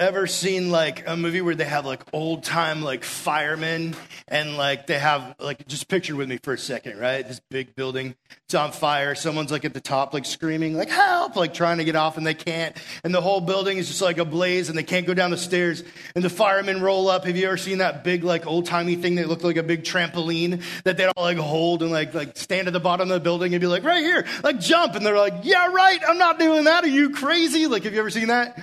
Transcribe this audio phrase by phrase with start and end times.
[0.00, 3.94] ever seen like a movie where they have like old time like firemen
[4.26, 7.28] and like they have like just picture with me for a second, right?
[7.28, 8.14] This big building,
[8.46, 9.14] it's on fire.
[9.14, 12.26] Someone's like at the top, like screaming, like help, like trying to get off and
[12.26, 12.74] they can't.
[13.04, 15.84] And the whole building is just like ablaze and they can't go down the stairs.
[16.14, 17.26] And the firemen roll up.
[17.26, 19.84] Have you ever seen that big like old timey thing that looked like a big
[19.84, 23.20] trampoline that they'd all like hold and like like stand at the bottom of the
[23.20, 24.94] building and be like, right here, like jump.
[24.94, 26.00] And they're like, yeah, right.
[26.08, 26.84] I'm not doing that.
[26.84, 27.66] Are you crazy?
[27.66, 28.58] Like, have you ever seen that?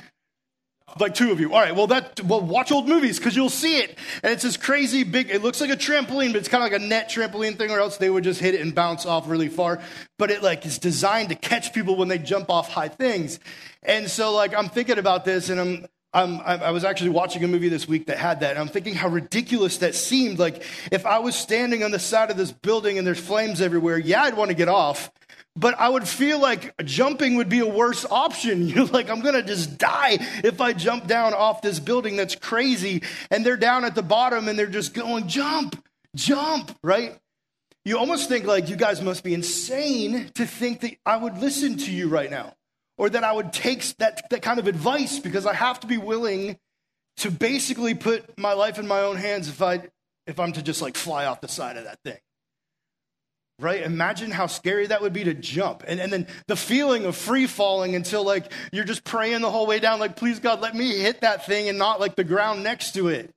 [1.00, 1.54] Like two of you.
[1.54, 1.76] All right.
[1.76, 3.98] Well, that well, watch old movies because you'll see it.
[4.24, 5.30] And it's this crazy big.
[5.30, 7.80] It looks like a trampoline, but it's kind of like a net trampoline thing, or
[7.80, 9.82] else they would just hit it and bounce off really far.
[10.18, 13.40] But it like is designed to catch people when they jump off high things.
[13.84, 17.48] And so like I'm thinking about this, and I'm I'm, I was actually watching a
[17.48, 20.40] movie this week that had that, and I'm thinking how ridiculous that seemed.
[20.40, 23.98] Like, if I was standing on the side of this building and there's flames everywhere,
[24.00, 25.12] yeah, I'd want to get off
[25.58, 28.68] but I would feel like jumping would be a worse option.
[28.68, 33.02] You're like, I'm gonna just die if I jump down off this building that's crazy.
[33.32, 35.84] And they're down at the bottom and they're just going, jump,
[36.16, 37.18] jump, right?
[37.84, 41.78] You almost think like you guys must be insane to think that I would listen
[41.78, 42.54] to you right now
[42.98, 45.98] or that I would take that, that kind of advice because I have to be
[45.98, 46.60] willing
[47.18, 49.90] to basically put my life in my own hands if I
[50.28, 52.18] if I'm to just like fly off the side of that thing
[53.60, 53.82] right?
[53.82, 55.84] Imagine how scary that would be to jump.
[55.88, 59.66] And, and then the feeling of free falling until like you're just praying the whole
[59.66, 62.64] way down, like, please God, let me hit that thing and not like the ground
[62.64, 63.32] next to it.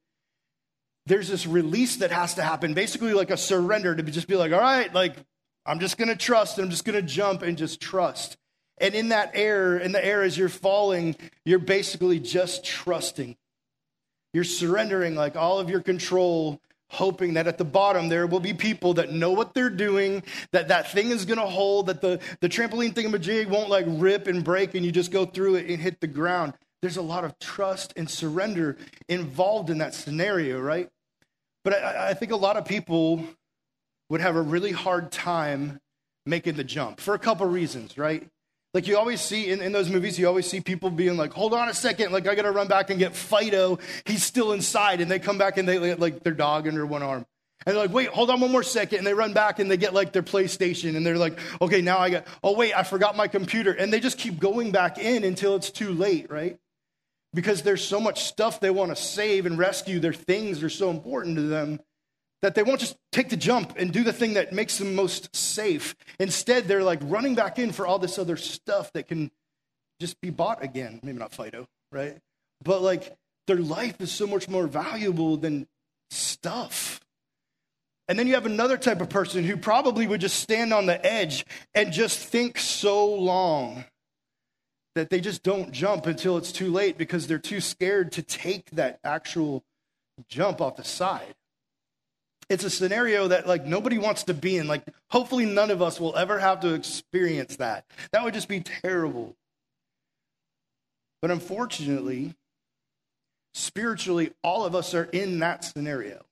[1.06, 4.52] There's this release that has to happen, basically like a surrender to just be like,
[4.52, 5.16] all right, like,
[5.64, 8.36] I'm just gonna trust and I'm just gonna jump and just trust.
[8.78, 13.36] And in that air, in the air as you're falling, you're basically just trusting.
[14.32, 16.60] You're surrendering like all of your control
[16.91, 20.69] hoping that at the bottom there will be people that know what they're doing, that
[20.69, 24.44] that thing is going to hold, that the, the trampoline thingamajig won't like rip and
[24.44, 26.52] break and you just go through it and hit the ground.
[26.83, 28.77] There's a lot of trust and surrender
[29.08, 30.88] involved in that scenario, right?
[31.62, 33.24] But I, I think a lot of people
[34.08, 35.78] would have a really hard time
[36.27, 38.27] making the jump for a couple reasons, right?
[38.73, 41.55] Like you always see in, in those movies, you always see people being like, hold
[41.55, 43.79] on a second, like I gotta run back and get Fido.
[44.05, 45.01] He's still inside.
[45.01, 47.27] And they come back and they get like their dog under one arm.
[47.67, 48.98] And they're like, wait, hold on one more second.
[48.98, 50.97] And they run back and they get like their PlayStation.
[50.97, 53.73] And they're like, okay, now I got, oh, wait, I forgot my computer.
[53.73, 56.58] And they just keep going back in until it's too late, right?
[57.35, 59.98] Because there's so much stuff they wanna save and rescue.
[59.98, 61.81] Their things are so important to them
[62.42, 65.34] that they won't just take the jump and do the thing that makes them most
[65.34, 65.95] safe.
[66.18, 69.30] Instead, they're like running back in for all this other stuff that can
[70.01, 71.01] just be bought again.
[71.02, 72.17] Maybe not Fido, right?
[72.64, 73.14] But like
[73.46, 75.67] their life is so much more valuable than
[76.11, 77.01] stuff.
[78.08, 81.05] And then you have another type of person who probably would just stand on the
[81.05, 83.84] edge and just think so long
[84.96, 88.70] that they just don't jump until it's too late because they're too scared to take
[88.72, 89.62] that actual
[90.28, 91.34] jump off the side
[92.50, 94.66] it's a scenario that like nobody wants to be in.
[94.66, 97.86] Like, hopefully, none of us will ever have to experience that.
[98.12, 99.36] That would just be terrible.
[101.22, 102.34] But unfortunately,
[103.55, 106.24] spiritually, all of us are in that scenario.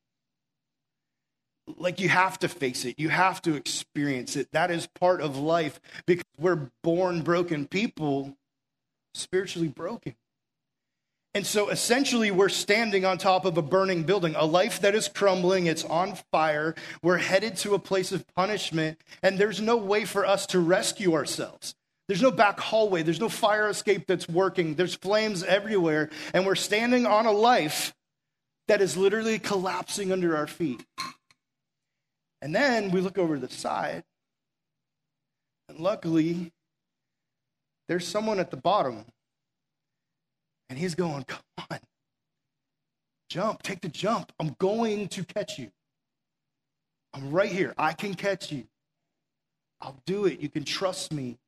[1.76, 4.48] Like, you have to face it, you have to experience it.
[4.52, 8.36] That is part of life because we're born broken people,
[9.14, 10.16] spiritually broken.
[11.38, 15.06] And so essentially, we're standing on top of a burning building, a life that is
[15.06, 16.75] crumbling, it's on fire.
[17.00, 21.15] We're headed to a place of punishment, and there's no way for us to rescue
[21.15, 21.76] ourselves.
[22.09, 26.56] There's no back hallway, there's no fire escape that's working, there's flames everywhere, and we're
[26.56, 27.94] standing on a life
[28.66, 30.84] that is literally collapsing under our feet.
[32.43, 34.03] And then we look over the side,
[35.69, 36.50] and luckily,
[37.87, 39.05] there's someone at the bottom
[40.68, 41.40] and he's going, Come
[41.70, 41.78] on,
[43.28, 44.32] jump, take the jump.
[44.38, 45.70] I'm going to catch you.
[47.14, 47.74] I'm right here.
[47.78, 48.64] I can catch you.
[49.80, 50.40] I'll do it.
[50.40, 51.38] You can trust me.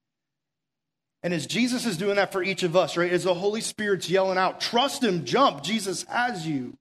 [1.22, 4.08] And as Jesus is doing that for each of us, right, as the Holy Spirit's
[4.08, 6.76] yelling out, trust him, jump, Jesus has you.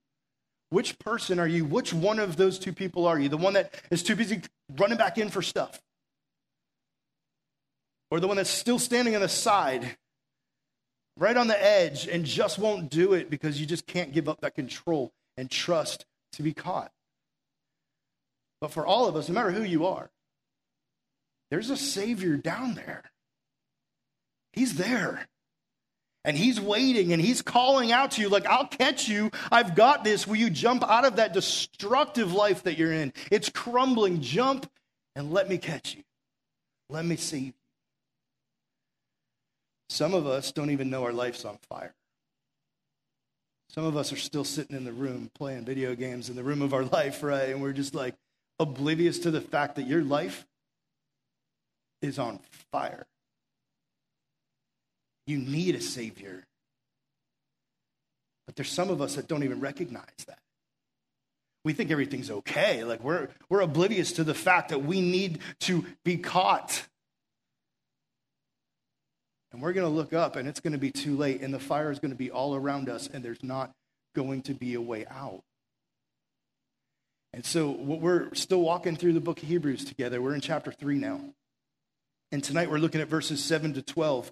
[0.70, 1.66] Which person are you?
[1.66, 3.28] Which one of those two people are you?
[3.28, 4.42] The one that is too busy
[4.78, 5.82] running back in for stuff?
[8.12, 9.98] Or the one that's still standing on the side
[11.20, 14.42] right on the edge and just won't do it because you just can't give up
[14.42, 16.92] that control and trust to be caught.
[18.62, 20.10] But for all of us, no matter who you are,
[21.52, 23.04] there's a Savior down there.
[24.54, 25.28] He's there.
[26.26, 29.32] And he's waiting and he's calling out to you, like, I'll catch you.
[29.52, 30.28] I've got this.
[30.28, 33.14] Will you jump out of that destructive life that you're in?
[33.32, 34.22] It's crumbling.
[34.22, 34.70] Jump
[35.16, 36.04] and let me catch you.
[36.90, 37.59] Let me save you.
[39.90, 41.94] Some of us don't even know our life's on fire.
[43.70, 46.62] Some of us are still sitting in the room playing video games in the room
[46.62, 47.50] of our life, right?
[47.50, 48.16] And we're just like
[48.60, 50.46] oblivious to the fact that your life
[52.02, 52.40] is on
[52.72, 53.06] fire.
[55.28, 56.46] You need a Savior.
[58.48, 60.40] But there's some of us that don't even recognize that.
[61.64, 62.84] We think everything's okay.
[62.84, 66.84] Like we're, we're oblivious to the fact that we need to be caught.
[69.52, 71.60] And we're going to look up and it's going to be too late, and the
[71.60, 73.72] fire is going to be all around us, and there's not
[74.16, 75.42] going to be a way out.
[77.34, 80.22] And so we're still walking through the book of Hebrews together.
[80.22, 81.22] We're in chapter 3 now.
[82.32, 84.32] And tonight we're looking at verses 7 to 12.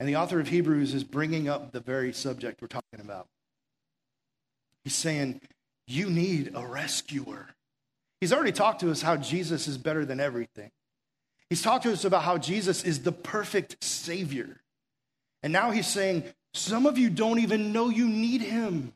[0.00, 3.28] And the author of Hebrews is bringing up the very subject we're talking about.
[4.84, 5.40] He's saying,
[5.86, 7.48] You need a rescuer.
[8.20, 10.70] He's already talked to us how Jesus is better than everything.
[11.52, 14.56] He's talked to us about how Jesus is the perfect Savior.
[15.42, 18.94] And now he's saying, Some of you don't even know you need him.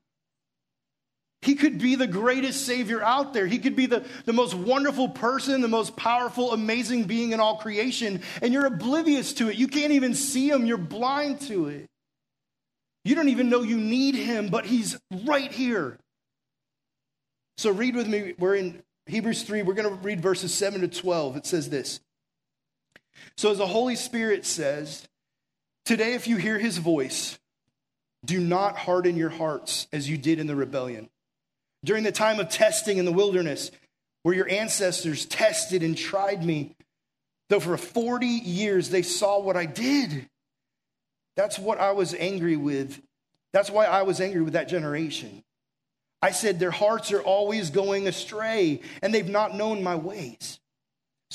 [1.43, 3.47] He could be the greatest Savior out there.
[3.47, 7.59] He could be the, the most wonderful person, the most powerful, amazing being in all
[7.59, 9.57] creation, and you're oblivious to it.
[9.57, 11.91] You can't even see Him, you're blind to it.
[13.05, 15.99] You don't even know you need Him, but He's right here.
[17.59, 18.33] So read with me.
[18.39, 19.63] We're in Hebrews 3.
[19.63, 21.37] We're going to read verses 7 to 12.
[21.37, 22.01] It says this.
[23.37, 25.07] So, as the Holy Spirit says,
[25.85, 27.39] today, if you hear His voice,
[28.25, 31.09] do not harden your hearts as you did in the rebellion
[31.85, 33.71] during the time of testing in the wilderness,
[34.25, 36.75] where your ancestors tested and tried me,
[37.49, 40.29] though for 40 years they saw what I did.
[41.37, 43.01] That's what I was angry with.
[43.53, 45.45] That's why I was angry with that generation.
[46.21, 50.59] I said, Their hearts are always going astray, and they've not known my ways.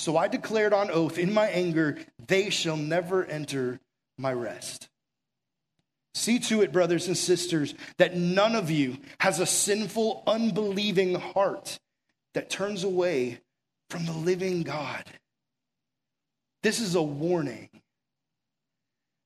[0.02, 1.96] So I declared on oath in my anger,
[2.28, 3.80] They shall never enter
[4.18, 4.90] my rest.
[6.16, 11.78] See to it, brothers and sisters, that none of you has a sinful, unbelieving heart
[12.34, 13.42] that turns away
[13.92, 15.04] from the living God.
[16.64, 17.70] This is a warning.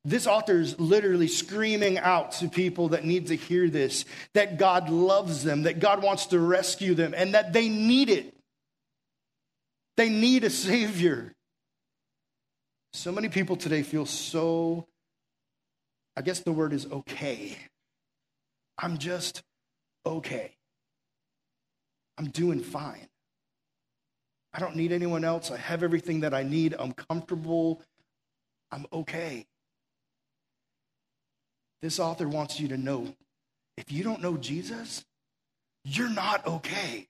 [0.04, 4.90] This author is literally screaming out to people that need to hear this that God
[4.90, 8.35] loves them, that God wants to rescue them, and that they need it.
[9.98, 11.34] They need a Savior.
[12.94, 14.88] So many people today feel so
[16.18, 17.58] I guess the word is okay.
[18.78, 19.44] I'm just
[20.06, 20.56] okay.
[22.18, 23.08] I'm doing fine.
[24.54, 25.52] I don't need anyone else.
[25.52, 26.74] I have everything that I need.
[26.80, 27.82] I'm comfortable.
[28.72, 29.46] I'm okay.
[31.82, 33.14] This author wants you to know
[33.78, 35.04] if you don't know Jesus,
[35.84, 37.08] you're not okay.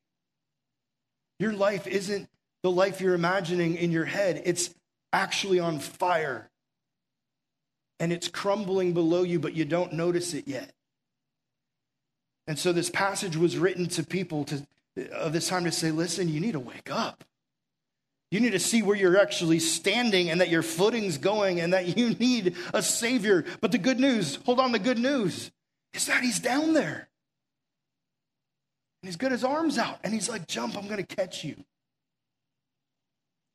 [1.39, 2.27] Your life isn't
[2.65, 4.73] the life you're imagining in your head, it's
[5.13, 6.49] actually on fire
[7.99, 10.71] and it's crumbling below you, but you don't notice it yet.
[12.47, 14.65] And so this passage was written to people to,
[15.11, 17.23] of this time to say, listen, you need to wake up.
[18.31, 21.95] You need to see where you're actually standing and that your footing's going and that
[21.95, 23.45] you need a Savior.
[23.61, 25.51] But the good news, hold on, the good news
[25.93, 27.09] is that He's down there.
[29.03, 31.63] And He's got His arms out and He's like, jump, I'm going to catch you.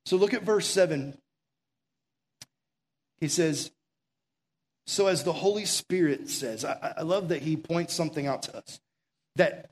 [0.05, 1.17] So look at verse 7.
[3.19, 3.71] He says,
[4.87, 8.57] so, as the Holy Spirit says, I, I love that he points something out to
[8.57, 8.79] us
[9.35, 9.69] that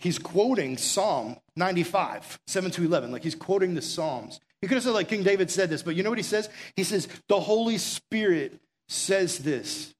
[0.00, 3.12] he's quoting Psalm 95, 7 to 11.
[3.12, 4.40] Like he's quoting the Psalms.
[4.60, 6.48] He could have said, like King David said this, but you know what he says?
[6.74, 9.94] He says, The Holy Spirit says this.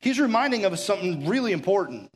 [0.00, 2.10] He's reminding of us something really important.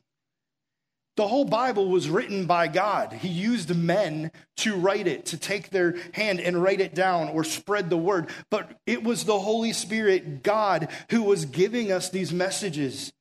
[1.16, 3.14] The whole Bible was written by God.
[3.14, 7.42] He used men to write it, to take their hand and write it down or
[7.42, 8.28] spread the word.
[8.50, 13.14] But it was the Holy Spirit, God, who was giving us these messages.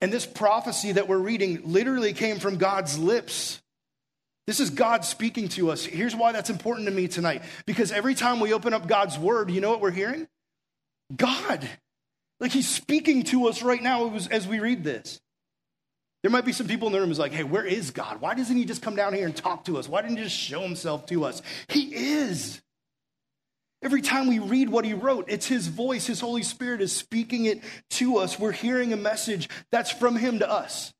[0.00, 3.62] And this prophecy that we're reading literally came from God's lips.
[4.48, 5.84] This is God speaking to us.
[5.84, 7.42] Here's why that's important to me tonight.
[7.64, 10.26] Because every time we open up God's word, you know what we're hearing?
[11.14, 11.68] God.
[12.40, 15.20] Like he's speaking to us right now as we read this.
[16.26, 18.20] There might be some people in the room who's like, hey, where is God?
[18.20, 19.88] Why doesn't he just come down here and talk to us?
[19.88, 21.40] Why didn't he just show himself to us?
[21.68, 22.60] He is.
[23.80, 27.44] Every time we read what he wrote, it's his voice, his Holy Spirit is speaking
[27.44, 28.40] it to us.
[28.40, 30.92] We're hearing a message that's from him to us.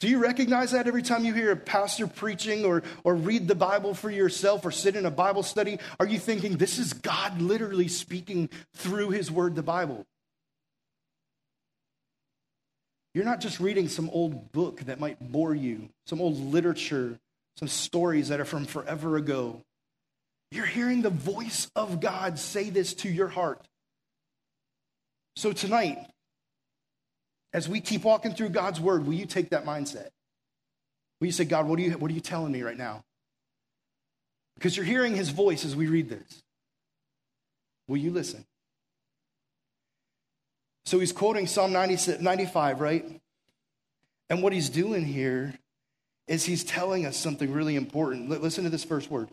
[0.00, 3.54] Do you recognize that every time you hear a pastor preaching or, or read the
[3.54, 5.78] Bible for yourself or sit in a Bible study?
[6.00, 10.06] Are you thinking this is God literally speaking through his word, the Bible?
[13.18, 17.18] You're not just reading some old book that might bore you, some old literature,
[17.56, 19.60] some stories that are from forever ago.
[20.52, 23.66] You're hearing the voice of God say this to your heart.
[25.34, 25.98] So tonight,
[27.52, 30.10] as we keep walking through God's word, will you take that mindset?
[31.20, 33.02] Will you say, God, what are you, what are you telling me right now?
[34.54, 36.44] Because you're hearing his voice as we read this.
[37.88, 38.44] Will you listen?
[40.88, 43.04] So he's quoting Psalm 95, right?
[44.30, 45.52] And what he's doing here
[46.26, 48.30] is he's telling us something really important.
[48.30, 49.28] Listen to this first word.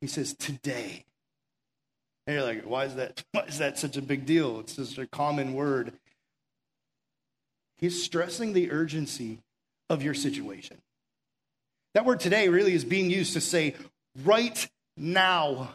[0.00, 1.04] He says, today.
[2.28, 4.60] And you're like, why is that, why is that such a big deal?
[4.60, 5.94] It's just a common word.
[7.78, 9.40] He's stressing the urgency
[9.88, 10.76] of your situation.
[11.94, 13.74] That word today really is being used to say
[14.24, 15.70] right now.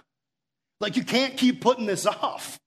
[0.79, 2.57] Like you can't keep putting this off.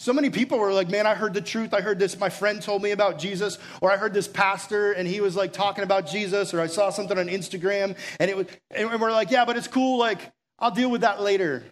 [0.00, 1.74] So many people were like, man, I heard the truth.
[1.74, 2.18] I heard this.
[2.18, 5.52] My friend told me about Jesus, or I heard this pastor and he was like
[5.52, 9.30] talking about Jesus, or I saw something on Instagram and it was, and we're like,
[9.30, 9.98] yeah, but it's cool.
[9.98, 11.64] Like, I'll deal with that later.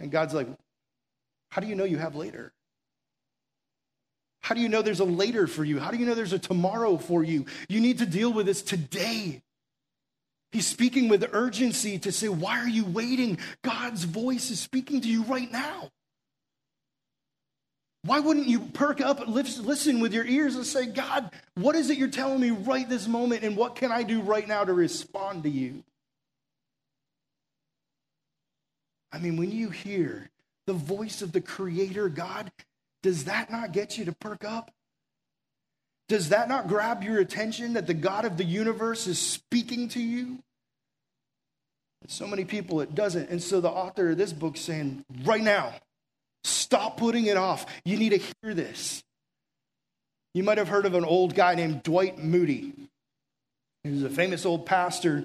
[0.00, 0.48] And God's like,
[1.50, 2.52] how do you know you have later?
[4.40, 5.78] How do you know there's a later for you?
[5.78, 7.46] How do you know there's a tomorrow for you?
[7.68, 9.42] You need to deal with this today.
[10.52, 13.38] He's speaking with urgency to say, Why are you waiting?
[13.62, 15.90] God's voice is speaking to you right now.
[18.06, 21.90] Why wouldn't you perk up and listen with your ears and say, God, what is
[21.90, 24.72] it you're telling me right this moment, and what can I do right now to
[24.72, 25.82] respond to you?
[29.10, 30.30] I mean, when you hear
[30.66, 32.52] the voice of the Creator God,
[33.02, 34.70] does that not get you to perk up?
[36.08, 40.00] Does that not grab your attention that the God of the universe is speaking to
[40.00, 40.38] you?
[42.08, 43.30] So many people it doesn't.
[43.30, 45.74] And so the author of this book saying, right now,
[46.44, 47.66] stop putting it off.
[47.84, 49.02] You need to hear this.
[50.34, 52.72] You might have heard of an old guy named Dwight Moody.
[53.82, 55.24] He was a famous old pastor.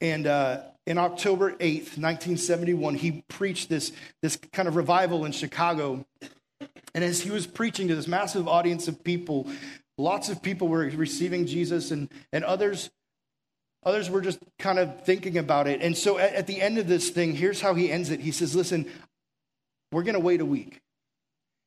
[0.00, 3.92] And uh, in October 8th, 1971, he preached this,
[4.22, 6.04] this kind of revival in Chicago.
[6.94, 9.48] And as he was preaching to this massive audience of people,
[9.98, 12.90] lots of people were receiving Jesus, and, and others
[13.82, 15.80] Others were just kind of thinking about it.
[15.80, 18.20] And so at, at the end of this thing, here's how he ends it.
[18.20, 18.86] He says, Listen,
[19.90, 20.80] we're going to wait a week.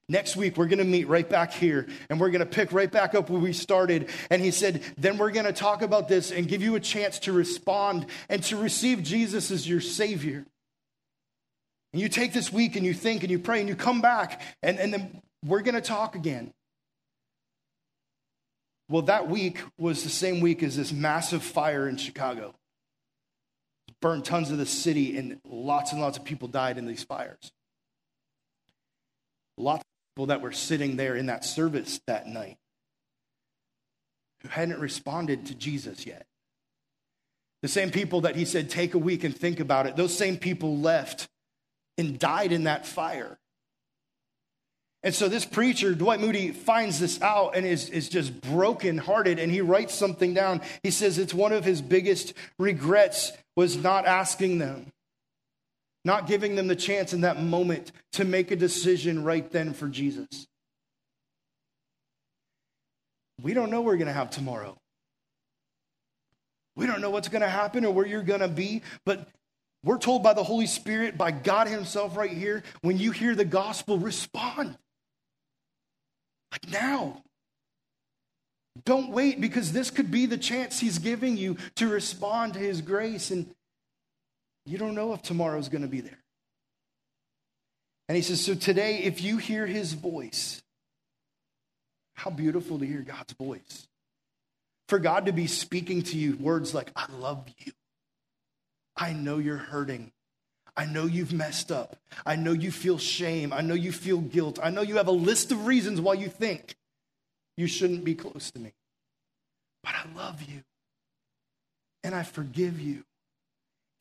[0.09, 2.91] Next week, we're going to meet right back here and we're going to pick right
[2.91, 4.09] back up where we started.
[4.29, 7.19] And he said, Then we're going to talk about this and give you a chance
[7.19, 10.45] to respond and to receive Jesus as your Savior.
[11.93, 14.41] And you take this week and you think and you pray and you come back
[14.63, 16.51] and, and then we're going to talk again.
[18.89, 22.53] Well, that week was the same week as this massive fire in Chicago.
[24.01, 27.51] Burned tons of the city, and lots and lots of people died in these fires.
[29.57, 32.57] Lots of people that were sitting there in that service that night
[34.41, 36.25] who hadn't responded to Jesus yet.
[37.61, 40.35] The same people that he said, take a week and think about it, those same
[40.35, 41.29] people left
[41.97, 43.37] and died in that fire.
[45.03, 49.51] And so this preacher, Dwight Moody, finds this out and is, is just brokenhearted and
[49.51, 50.61] he writes something down.
[50.81, 54.87] He says it's one of his biggest regrets was not asking them,
[56.05, 59.89] not giving them the chance in that moment to make a decision right then for
[59.89, 60.47] Jesus.
[63.41, 64.77] We don't know what we're going to have tomorrow.
[66.77, 69.27] We don't know what's going to happen or where you're going to be, but
[69.83, 73.45] we're told by the Holy Spirit, by God Himself right here, when you hear the
[73.45, 74.77] gospel, respond.
[76.51, 77.21] Like now.
[78.85, 82.81] Don't wait because this could be the chance he's giving you to respond to his
[82.81, 83.29] grace.
[83.29, 83.53] And
[84.65, 86.17] you don't know if tomorrow's going to be there.
[88.09, 90.61] And he says, So today, if you hear his voice,
[92.15, 93.87] how beautiful to hear God's voice.
[94.89, 97.71] For God to be speaking to you words like, I love you.
[98.95, 100.11] I know you're hurting.
[100.75, 101.97] I know you've messed up.
[102.25, 103.53] I know you feel shame.
[103.53, 104.59] I know you feel guilt.
[104.61, 106.75] I know you have a list of reasons why you think
[107.57, 108.73] you shouldn't be close to me.
[109.83, 110.63] But I love you.
[112.03, 113.03] And I forgive you.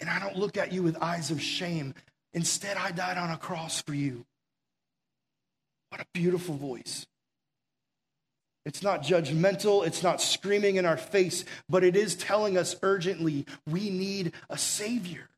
[0.00, 1.94] And I don't look at you with eyes of shame.
[2.32, 4.24] Instead, I died on a cross for you.
[5.90, 7.06] What a beautiful voice.
[8.64, 13.46] It's not judgmental, it's not screaming in our face, but it is telling us urgently
[13.66, 15.28] we need a Savior.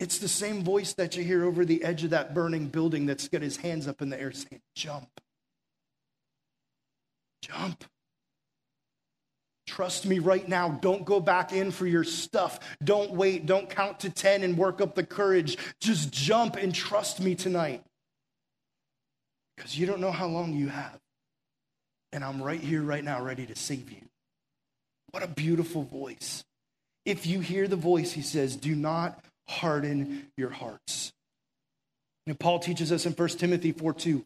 [0.00, 3.28] It's the same voice that you hear over the edge of that burning building that's
[3.28, 5.08] got his hands up in the air saying, Jump.
[7.40, 7.84] Jump.
[9.68, 10.70] Trust me right now.
[10.70, 12.58] Don't go back in for your stuff.
[12.82, 13.46] Don't wait.
[13.46, 15.56] Don't count to 10 and work up the courage.
[15.80, 17.84] Just jump and trust me tonight.
[19.56, 20.98] Because you don't know how long you have.
[22.12, 24.02] And I'm right here, right now, ready to save you.
[25.10, 26.44] What a beautiful voice.
[27.04, 31.12] If you hear the voice, he says, do not harden your hearts.
[32.26, 34.24] And Paul teaches us in 1 Timothy 4 2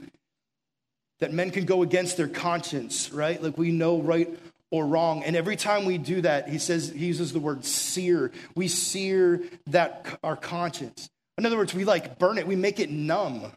[1.21, 3.43] that men can go against their conscience, right?
[3.43, 4.29] Like we know right
[4.71, 5.23] or wrong.
[5.23, 8.33] And every time we do that, he says he uses the word sear.
[8.55, 11.09] We sear that our conscience.
[11.39, 13.53] In other words, we like burn it, we make it numb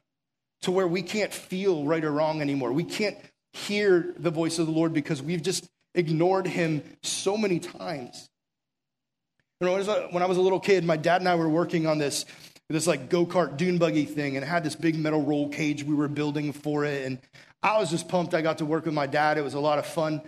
[0.61, 2.71] to where we can't feel right or wrong anymore.
[2.71, 3.17] We can't
[3.53, 8.29] hear the voice of the Lord because we've just ignored him so many times.
[9.59, 11.97] You know, when I was a little kid, my dad and I were working on
[11.97, 12.25] this,
[12.69, 15.95] this like go-kart dune buggy thing and it had this big metal roll cage we
[15.95, 17.05] were building for it.
[17.05, 17.19] And
[17.61, 19.37] I was just pumped I got to work with my dad.
[19.37, 20.21] It was a lot of fun.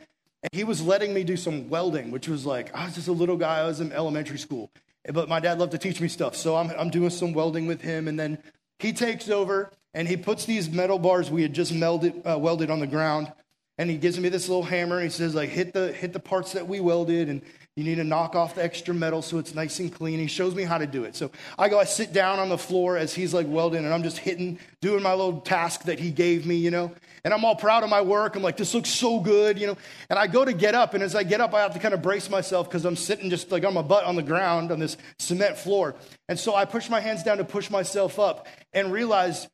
[0.44, 3.14] And he was letting me do some welding, which was like, I was just a
[3.14, 3.60] little guy.
[3.60, 4.72] I was in elementary school.
[5.12, 6.36] But my dad loved to teach me stuff.
[6.36, 8.08] So I'm, I'm doing some welding with him.
[8.08, 8.38] And then
[8.80, 12.70] he takes over and he puts these metal bars we had just melded, uh, welded
[12.70, 13.32] on the ground.
[13.78, 14.98] And he gives me this little hammer.
[14.98, 17.30] And he says, like, hit the, hit the parts that we welded.
[17.30, 17.42] And
[17.76, 20.20] you need to knock off the extra metal so it's nice and clean.
[20.20, 21.16] He shows me how to do it.
[21.16, 24.04] So I go, I sit down on the floor as he's like welding, and I'm
[24.04, 26.92] just hitting, doing my little task that he gave me, you know.
[27.24, 28.36] And I'm all proud of my work.
[28.36, 29.78] I'm like, this looks so good, you know.
[30.10, 31.94] And I go to get up, and as I get up, I have to kind
[31.94, 34.80] of brace myself because I'm sitting just like on my butt on the ground on
[34.80, 35.96] this cement floor.
[36.28, 39.48] And so I push my hands down to push myself up and realize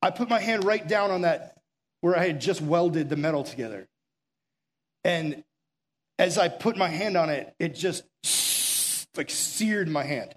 [0.00, 1.56] I put my hand right down on that
[2.00, 3.88] where I had just welded the metal together.
[5.04, 5.42] And
[6.18, 8.04] as I put my hand on it, it just
[9.16, 10.34] like seared my hand.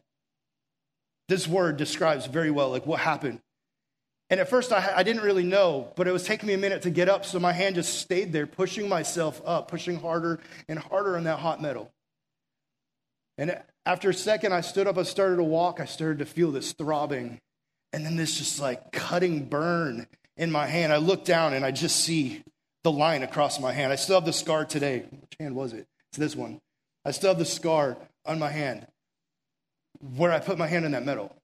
[1.27, 3.39] This word describes very well like what happened.
[4.29, 6.83] And at first I, I didn't really know, but it was taking me a minute
[6.83, 10.79] to get up, so my hand just stayed there, pushing myself up, pushing harder and
[10.79, 11.91] harder on that hot metal.
[13.37, 16.51] And after a second, I stood up, I started to walk, I started to feel
[16.51, 17.39] this throbbing,
[17.93, 20.07] and then this just like cutting burn
[20.37, 20.93] in my hand.
[20.93, 22.43] I look down and I just see
[22.83, 23.91] the line across my hand.
[23.91, 25.05] I still have the scar today.
[25.09, 25.87] Which hand was it?
[26.09, 26.59] It's this one.
[27.05, 28.87] I still have the scar on my hand
[30.15, 31.35] where I put my hand in that metal.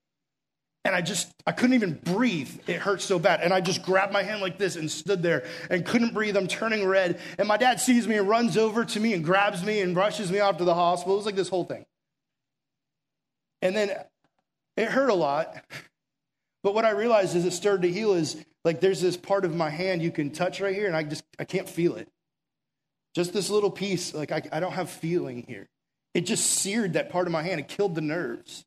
[0.86, 2.50] And I just, I couldn't even breathe.
[2.66, 3.42] It hurt so bad.
[3.42, 6.38] And I just grabbed my hand like this and stood there and couldn't breathe.
[6.38, 7.20] I'm turning red.
[7.38, 10.32] And my dad sees me and runs over to me and grabs me and rushes
[10.32, 11.16] me off to the hospital.
[11.16, 11.86] It was like this whole thing.
[13.62, 13.92] And then
[14.78, 15.62] it hurt a lot.
[16.68, 19.56] But what I realized as it started to heal is like there's this part of
[19.56, 22.10] my hand you can touch right here, and I just I can't feel it.
[23.16, 25.70] Just this little piece, like I, I don't have feeling here.
[26.14, 27.62] It just seared that part of my hand.
[27.62, 28.66] It killed the nerves.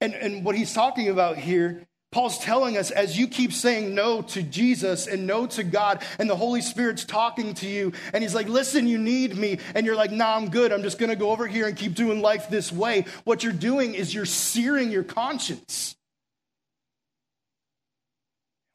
[0.00, 4.22] And, and what he's talking about here, Paul's telling us as you keep saying no
[4.22, 8.34] to Jesus and no to God, and the Holy Spirit's talking to you, and he's
[8.34, 9.58] like, listen, you need me.
[9.74, 10.72] And you're like, nah, I'm good.
[10.72, 13.04] I'm just going to go over here and keep doing life this way.
[13.24, 15.96] What you're doing is you're searing your conscience.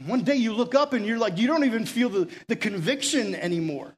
[0.06, 3.36] One day you look up and you're like, you don't even feel the, the conviction
[3.36, 3.96] anymore.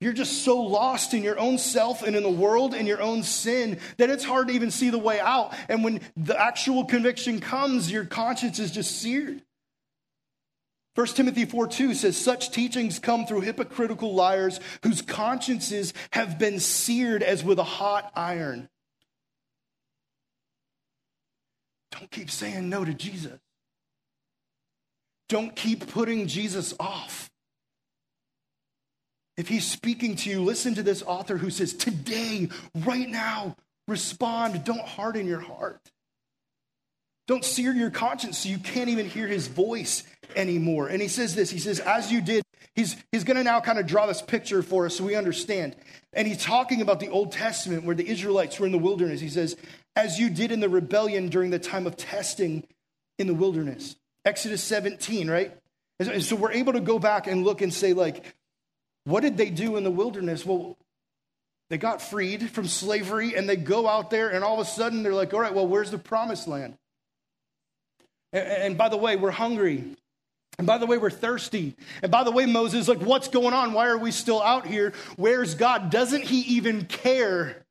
[0.00, 3.22] You're just so lost in your own self and in the world and your own
[3.22, 5.54] sin that it's hard to even see the way out.
[5.68, 9.40] And when the actual conviction comes, your conscience is just seared.
[10.94, 16.60] 1 Timothy 4 2 says, Such teachings come through hypocritical liars whose consciences have been
[16.60, 18.68] seared as with a hot iron.
[21.92, 23.40] Don't keep saying no to Jesus.
[25.28, 27.30] Don't keep putting Jesus off.
[29.36, 33.56] If he's speaking to you, listen to this author who says, Today, right now,
[33.88, 34.64] respond.
[34.64, 35.80] Don't harden your heart.
[37.26, 40.04] Don't sear your conscience so you can't even hear his voice
[40.36, 40.88] anymore.
[40.88, 42.44] And he says this He says, As you did,
[42.76, 45.74] he's, he's going to now kind of draw this picture for us so we understand.
[46.12, 49.20] And he's talking about the Old Testament where the Israelites were in the wilderness.
[49.20, 49.56] He says,
[49.96, 52.64] As you did in the rebellion during the time of testing
[53.18, 53.96] in the wilderness.
[54.24, 55.52] Exodus 17, right?
[55.98, 58.34] And so we're able to go back and look and say, like,
[59.04, 60.44] what did they do in the wilderness?
[60.44, 60.76] Well,
[61.70, 65.02] they got freed from slavery and they go out there, and all of a sudden
[65.02, 66.76] they're like, all right, well, where's the promised land?
[68.32, 69.84] And, and by the way, we're hungry.
[70.58, 71.74] And by the way, we're thirsty.
[72.02, 73.72] And by the way, Moses, like, what's going on?
[73.72, 74.92] Why are we still out here?
[75.16, 75.90] Where's God?
[75.90, 77.64] Doesn't he even care?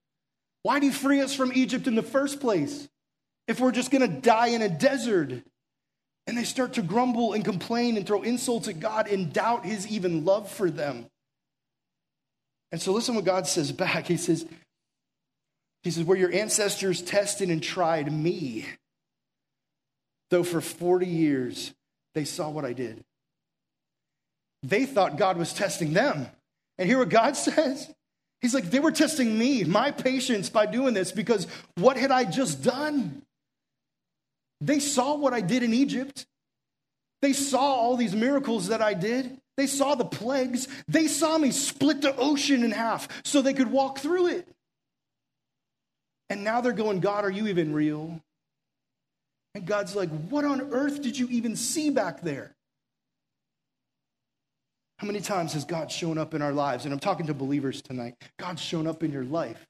[0.63, 2.87] Why did he free us from Egypt in the first place?
[3.47, 5.43] If we're just going to die in a desert.
[6.25, 9.87] And they start to grumble and complain and throw insults at God and doubt his
[9.87, 11.07] even love for them.
[12.71, 14.07] And so listen what God says back.
[14.07, 14.45] He says,
[15.83, 18.65] He says, where your ancestors tested and tried me,
[20.29, 21.73] though for 40 years
[22.15, 23.03] they saw what I did.
[24.63, 26.27] They thought God was testing them.
[26.77, 27.93] And hear what God says?
[28.41, 32.25] He's like, they were testing me, my patience by doing this, because what had I
[32.25, 33.21] just done?
[34.63, 36.25] They saw what I did in Egypt.
[37.21, 39.37] They saw all these miracles that I did.
[39.57, 40.67] They saw the plagues.
[40.87, 44.47] They saw me split the ocean in half so they could walk through it.
[46.29, 48.21] And now they're going, God, are you even real?
[49.53, 52.55] And God's like, What on earth did you even see back there?
[54.97, 56.85] How many times has God shown up in our lives?
[56.85, 58.15] And I'm talking to believers tonight.
[58.39, 59.67] God's shown up in your life.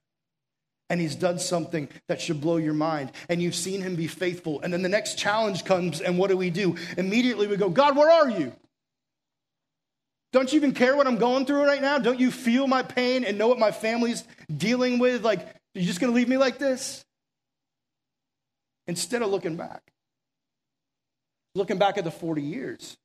[0.94, 3.14] And he's done something that should blow your mind.
[3.28, 4.62] And you've seen him be faithful.
[4.62, 6.76] And then the next challenge comes, and what do we do?
[7.00, 8.54] Immediately we go, God, where are you?
[10.34, 11.98] Don't you even care what I'm going through right now?
[11.98, 14.24] Don't you feel my pain and know what my family's
[14.56, 15.26] dealing with?
[15.26, 17.04] Like, are you're just going to leave me like this?
[18.86, 19.82] Instead of looking back,
[21.56, 22.98] looking back at the 40 years,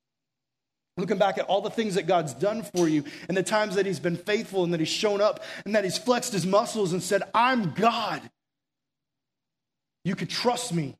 [0.99, 3.87] looking back at all the things that God's done for you and the times that
[3.87, 7.03] He's been faithful and that He's shown up and that He's flexed His muscles and
[7.03, 8.21] said, I'm God.
[10.05, 10.97] You could trust me.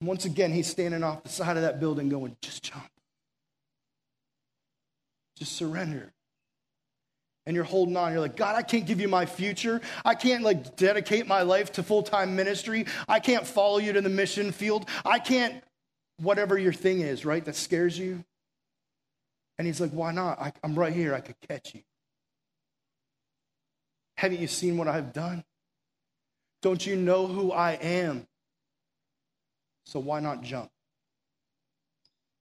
[0.00, 2.86] once again, He's standing off the side of that building going, just jump.
[5.36, 6.12] Just surrender.
[7.44, 8.12] And you're holding on.
[8.12, 9.80] You're like, God, I can't give you my future.
[10.04, 12.86] I can't like dedicate my life to full time ministry.
[13.08, 14.88] I can't follow you to the mission field.
[15.04, 15.60] I can't,
[16.22, 18.24] whatever your thing is, right, that scares you.
[19.58, 20.40] And he's like, why not?
[20.40, 21.14] I, I'm right here.
[21.14, 21.82] I could catch you.
[24.16, 25.44] Haven't you seen what I've done?
[26.62, 28.26] Don't you know who I am?
[29.84, 30.70] So why not jump?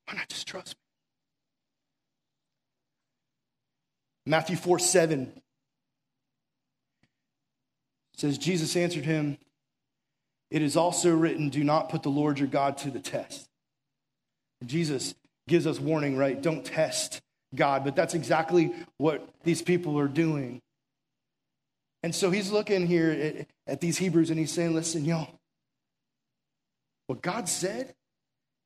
[0.05, 0.81] Why not just trust me?
[4.31, 5.33] Matthew 4 7
[8.15, 9.39] says, Jesus answered him,
[10.51, 13.50] It is also written, Do not put the Lord your God to the test.
[14.65, 15.15] Jesus
[15.47, 16.41] gives us warning, right?
[16.41, 17.21] Don't test
[17.55, 17.83] God.
[17.83, 20.61] But that's exactly what these people are doing.
[22.03, 25.29] And so he's looking here at, at these Hebrews and he's saying, Listen, y'all,
[27.07, 27.93] what God said,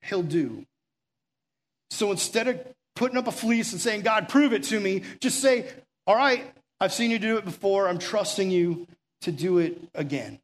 [0.02, 0.64] he'll do.
[1.90, 2.60] So instead of
[2.94, 5.02] putting up a fleece and saying, God, prove it to me.
[5.20, 5.66] Just say,
[6.06, 6.44] All right,
[6.80, 7.88] I've seen you do it before.
[7.88, 8.86] I'm trusting you
[9.22, 10.38] to do it again.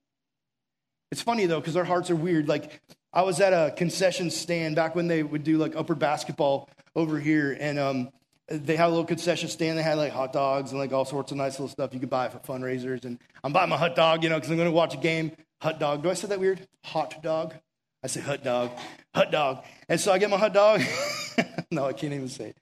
[1.10, 2.48] It's funny though, because our hearts are weird.
[2.48, 2.80] Like,
[3.12, 7.18] I was at a concession stand back when they would do like Upward basketball over
[7.18, 8.11] here, and um,
[8.48, 9.79] they had a little concession stand.
[9.79, 12.11] They had like hot dogs and like all sorts of nice little stuff you could
[12.11, 13.05] buy for fundraisers.
[13.05, 15.33] And I'm buying my hot dog, you know, because I'm going to watch a game.
[15.61, 16.03] Hot dog.
[16.03, 16.66] Do I say that weird?
[16.85, 17.55] Hot dog.
[18.05, 18.72] I say hot dog,
[19.14, 19.64] hot dog.
[19.88, 20.81] And so I get my hot dog.
[21.70, 22.57] no, I can't even say it.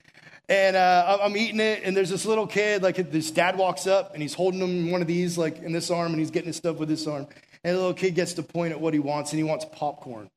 [0.51, 4.13] And uh, I'm eating it, and there's this little kid, like this dad walks up,
[4.13, 6.57] and he's holding him one of these, like in this arm, and he's getting his
[6.57, 7.27] stuff with this arm.
[7.65, 10.29] And the little kid gets to point at what he wants, and he wants popcorn.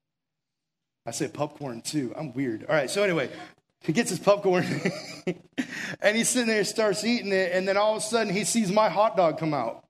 [1.06, 2.14] I say popcorn too.
[2.16, 2.66] I'm weird.
[2.68, 3.30] All right, so anyway,
[3.82, 4.66] he gets his popcorn,
[6.02, 8.72] and he's sitting there, starts eating it, and then all of a sudden he sees
[8.72, 9.84] my hot dog come out.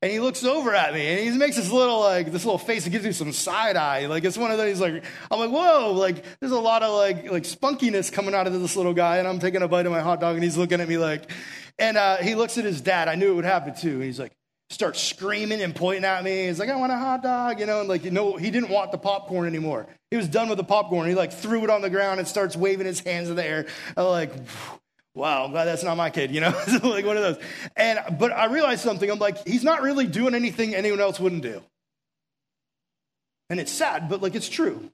[0.00, 2.82] And he looks over at me and he makes this little like this little face
[2.82, 4.06] that gives me some side eye.
[4.06, 7.30] Like it's one of those like I'm like, whoa, like there's a lot of like
[7.30, 10.00] like spunkiness coming out of this little guy, and I'm taking a bite of my
[10.00, 11.30] hot dog and he's looking at me like
[11.78, 13.06] and uh, he looks at his dad.
[13.06, 13.94] I knew it would happen too.
[13.94, 14.32] And he's like,
[14.72, 16.46] starts screaming and pointing at me.
[16.46, 18.70] He's like, I want a hot dog, you know, and like, you know, he didn't
[18.70, 19.86] want the popcorn anymore.
[20.10, 21.08] He was done with the popcorn.
[21.08, 23.66] He like threw it on the ground and starts waving his hands in the air.
[23.96, 24.32] I'm like,
[25.14, 26.50] wow, I'm glad that's not my kid, you know?
[26.82, 27.38] like one of those.
[27.76, 29.10] And but I realized something.
[29.10, 31.62] I'm like, he's not really doing anything anyone else wouldn't do.
[33.50, 34.90] And it's sad, but like it's true.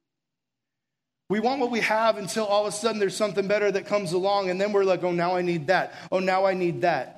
[1.31, 4.13] We want what we have until all of a sudden there's something better that comes
[4.13, 5.93] along, and then we're like, oh, now I need that.
[6.11, 7.18] Oh, now I need that.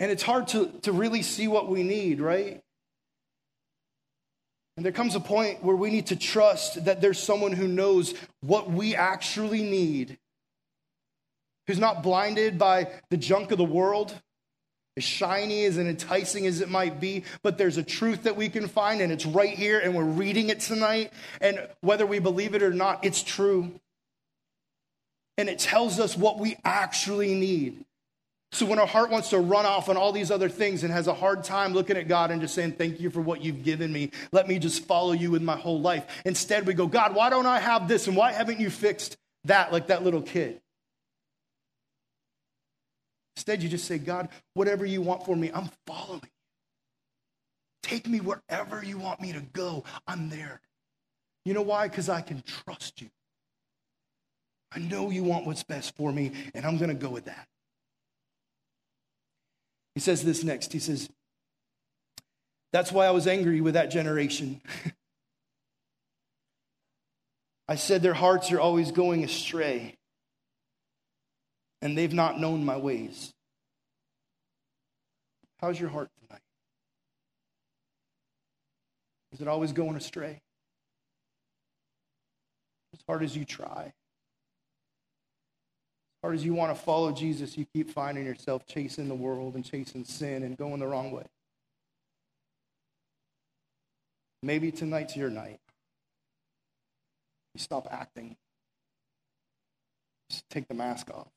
[0.00, 2.60] And it's hard to, to really see what we need, right?
[4.76, 8.14] And there comes a point where we need to trust that there's someone who knows
[8.40, 10.18] what we actually need
[11.66, 14.12] who's not blinded by the junk of the world,
[14.96, 18.48] as shiny as and enticing as it might be, but there's a truth that we
[18.48, 21.12] can find, and it's right here, and we're reading it tonight.
[21.40, 23.70] And whether we believe it or not, it's true.
[25.38, 27.84] And it tells us what we actually need.
[28.52, 31.06] So when our heart wants to run off on all these other things and has
[31.06, 33.92] a hard time looking at God and just saying, Thank you for what you've given
[33.92, 36.04] me, let me just follow you with my whole life.
[36.24, 38.08] Instead, we go, God, why don't I have this?
[38.08, 40.60] And why haven't you fixed that like that little kid?
[43.36, 46.20] Instead, you just say, God, whatever you want for me, I'm following.
[47.82, 49.84] Take me wherever you want me to go.
[50.06, 50.60] I'm there.
[51.44, 51.88] You know why?
[51.88, 53.08] Because I can trust you.
[54.72, 57.48] I know you want what's best for me, and I'm going to go with that.
[60.00, 60.72] He says this next.
[60.72, 61.10] He says,
[62.72, 64.62] That's why I was angry with that generation.
[67.68, 69.96] I said their hearts are always going astray
[71.82, 73.30] and they've not known my ways.
[75.58, 76.40] How's your heart tonight?
[79.32, 80.40] Is it always going astray?
[82.94, 83.92] As hard as you try,
[86.22, 89.64] hard as you want to follow Jesus, you keep finding yourself chasing the world and
[89.64, 91.26] chasing sin and going the wrong way.
[94.42, 95.60] Maybe tonight's your night.
[97.54, 98.36] You stop acting
[100.30, 101.28] Just take the mask off.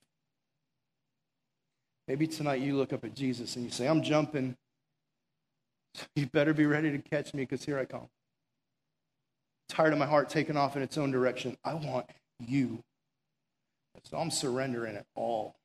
[2.07, 4.55] Maybe tonight you look up at Jesus and you say, I'm jumping.
[6.15, 8.09] You better be ready to catch me because here I come.
[9.69, 11.55] Tired of my heart taking off in its own direction.
[11.63, 12.07] I want
[12.39, 12.83] you.
[14.05, 15.55] So I'm surrendering it all.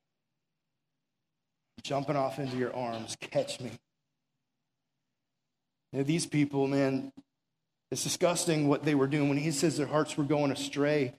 [1.82, 3.16] Jumping off into your arms.
[3.20, 3.70] Catch me.
[5.92, 7.12] These people, man,
[7.90, 9.28] it's disgusting what they were doing.
[9.28, 11.14] When he says their hearts were going astray,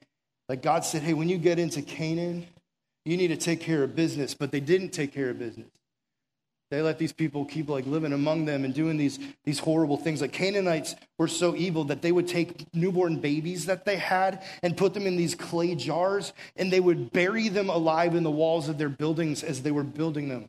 [0.48, 2.46] like God said, hey, when you get into Canaan,
[3.04, 4.34] you need to take care of business.
[4.34, 5.68] But they didn't take care of business.
[6.70, 10.20] They let these people keep like living among them and doing these, these horrible things.
[10.20, 14.76] Like Canaanites were so evil that they would take newborn babies that they had and
[14.76, 18.68] put them in these clay jars and they would bury them alive in the walls
[18.68, 20.48] of their buildings as they were building them.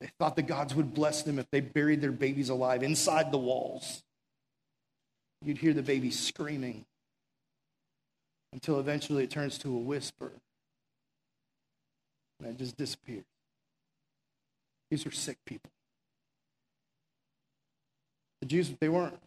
[0.00, 3.38] They thought the gods would bless them if they buried their babies alive inside the
[3.38, 4.02] walls.
[5.42, 6.86] You'd hear the baby screaming
[8.54, 10.32] until eventually it turns to a whisper
[12.40, 13.24] and it just disappears.
[14.90, 15.70] These are sick people.
[18.40, 19.18] The Jews, they weren't,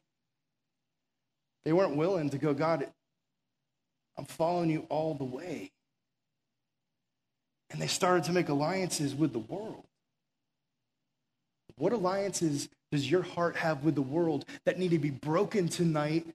[1.66, 2.88] they weren't willing to go, God,
[4.18, 5.72] I'm following you all the way.
[7.70, 9.84] And they started to make alliances with the world.
[11.78, 16.26] What alliances does your heart have with the world that need to be broken tonight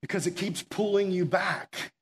[0.00, 1.92] because it keeps pulling you back?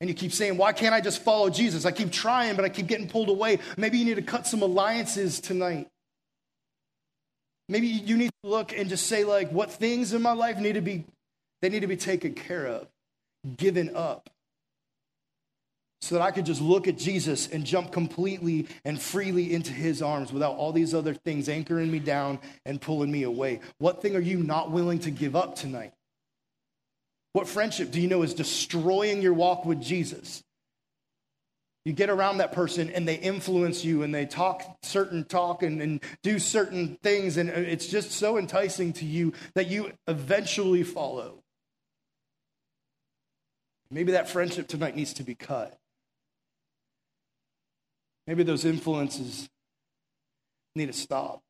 [0.00, 1.84] And you keep saying, Why can't I just follow Jesus?
[1.84, 3.60] I keep trying, but I keep getting pulled away.
[3.76, 5.88] Maybe you need to cut some alliances tonight.
[7.68, 10.74] Maybe you need to look and just say, like, what things in my life need
[10.74, 11.04] to be,
[11.62, 12.86] they need to be taken care of,
[13.56, 14.30] given up.
[16.02, 20.02] So that I could just look at Jesus and jump completely and freely into his
[20.02, 23.60] arms without all these other things anchoring me down and pulling me away.
[23.78, 25.92] What thing are you not willing to give up tonight?
[27.36, 30.42] What friendship do you know is destroying your walk with Jesus?
[31.84, 35.82] You get around that person and they influence you and they talk certain talk and,
[35.82, 41.42] and do certain things, and it's just so enticing to you that you eventually follow.
[43.90, 45.76] Maybe that friendship tonight needs to be cut.
[48.26, 49.46] Maybe those influences
[50.74, 51.42] need to stop.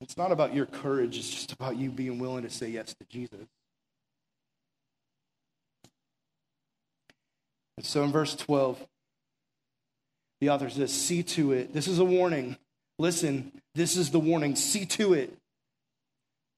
[0.00, 3.04] It's not about your courage, it's just about you being willing to say yes to
[3.08, 3.48] Jesus.
[7.76, 8.84] And so in verse 12,
[10.40, 11.72] the author says, See to it.
[11.72, 12.56] This is a warning.
[12.98, 14.56] Listen, this is the warning.
[14.56, 15.36] See to it.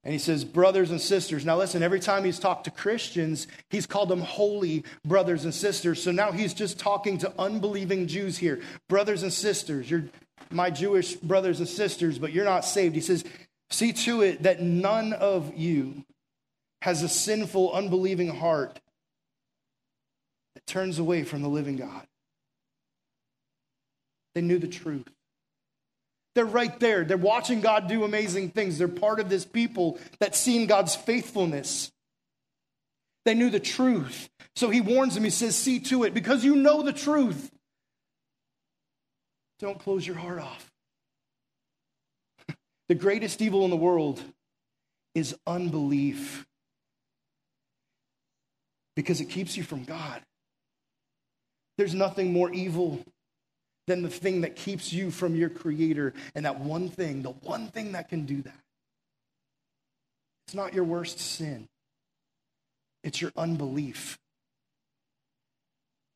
[0.07, 1.45] And he says, brothers and sisters.
[1.45, 6.01] Now, listen, every time he's talked to Christians, he's called them holy brothers and sisters.
[6.01, 8.61] So now he's just talking to unbelieving Jews here.
[8.89, 10.05] Brothers and sisters, you're
[10.49, 12.95] my Jewish brothers and sisters, but you're not saved.
[12.95, 13.25] He says,
[13.71, 16.05] see to it that none of you
[16.83, 18.79] has a sinful, unbelieving heart
[20.57, 22.07] that turns away from the living God.
[24.35, 25.07] They knew the truth.
[26.35, 27.05] They're right there.
[27.05, 28.79] They're watching God do amazing things.
[28.79, 31.93] They're part of this people that seen God's faithfulness.
[33.27, 34.31] They knew the truth.
[34.55, 35.25] So he warns them.
[35.25, 37.51] He says, See to it because you know the truth.
[39.59, 40.71] Don't close your heart off.
[42.89, 44.23] the greatest evil in the world
[45.15, 46.47] is unbelief
[48.95, 50.23] because it keeps you from God.
[51.79, 53.05] There's nothing more evil
[53.87, 56.15] than the thing that keeps you from your Creator.
[56.35, 58.61] And that one thing, the one thing that can do that,
[60.47, 61.69] it's not your worst sin,
[63.05, 64.19] it's your unbelief.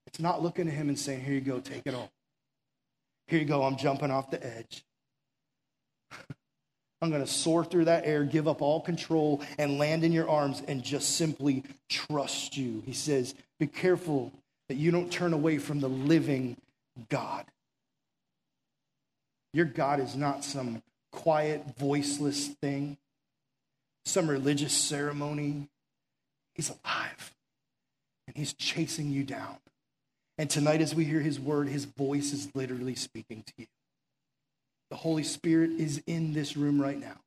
[0.06, 2.10] It's not looking at Him and saying, Here you go, take it all.
[3.28, 4.82] Here you go, I'm jumping off the edge.
[7.02, 10.28] I'm going to soar through that air, give up all control, and land in your
[10.28, 12.82] arms and just simply trust you.
[12.84, 14.32] He says, Be careful
[14.70, 16.56] that you don't turn away from the living
[17.08, 17.44] God.
[19.52, 20.80] Your God is not some
[21.10, 22.96] quiet, voiceless thing,
[24.04, 25.68] some religious ceremony.
[26.54, 27.34] He's alive,
[28.28, 29.56] and He's chasing you down.
[30.38, 33.66] And tonight, as we hear His word, His voice is literally speaking to you.
[34.90, 37.18] The Holy Spirit is in this room right now.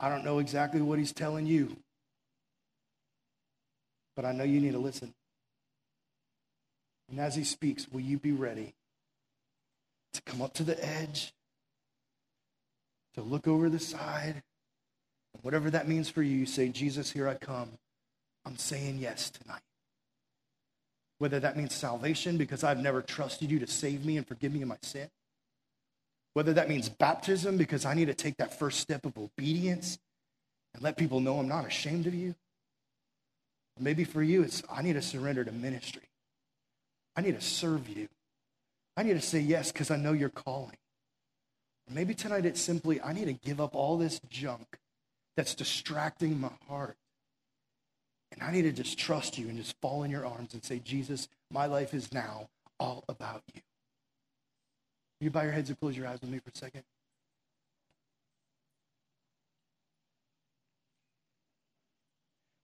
[0.00, 1.76] I don't know exactly what He's telling you,
[4.16, 5.14] but I know you need to listen.
[7.12, 8.74] And as he speaks, will you be ready
[10.14, 11.32] to come up to the edge,
[13.14, 14.42] to look over the side?
[15.42, 17.70] Whatever that means for you, you say, Jesus, here I come.
[18.44, 19.60] I'm saying yes tonight.
[21.18, 24.62] Whether that means salvation because I've never trusted you to save me and forgive me
[24.62, 25.08] of my sin.
[26.34, 29.98] Whether that means baptism because I need to take that first step of obedience
[30.74, 32.34] and let people know I'm not ashamed of you
[33.78, 36.02] Maybe for you, it's I need to surrender to ministry.
[37.16, 38.08] I need to serve you.
[38.96, 40.76] I need to say yes because I know you're calling.
[41.90, 44.78] Maybe tonight it's simply I need to give up all this junk
[45.36, 46.96] that's distracting my heart.
[48.32, 50.78] And I need to just trust you and just fall in your arms and say,
[50.78, 52.48] Jesus, my life is now
[52.80, 53.60] all about you.
[55.20, 56.82] You bow your heads and close your eyes with me for a second?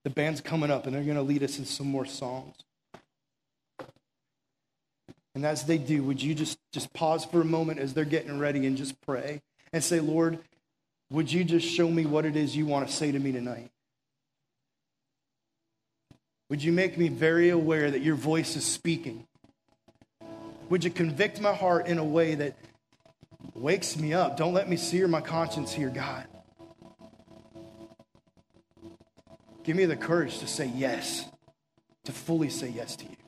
[0.04, 2.56] The band's coming up and they're going to lead us in some more songs.
[5.38, 8.40] And as they do, would you just, just pause for a moment as they're getting
[8.40, 9.40] ready and just pray
[9.72, 10.40] and say, Lord,
[11.10, 13.70] would you just show me what it is you want to say to me tonight?
[16.50, 19.28] Would you make me very aware that your voice is speaking?
[20.70, 22.56] Would you convict my heart in a way that
[23.54, 24.36] wakes me up?
[24.36, 26.26] Don't let me sear my conscience here, God.
[29.62, 31.26] Give me the courage to say yes,
[32.06, 33.27] to fully say yes to you.